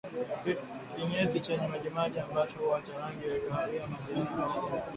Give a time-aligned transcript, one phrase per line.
[0.95, 4.83] Kinyesi chenye majimaji ambacho huwa cha rangi ya kahawia manjano au kijivu